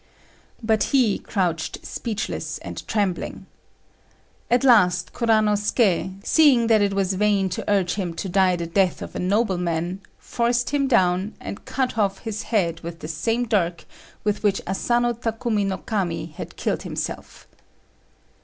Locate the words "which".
14.41-14.59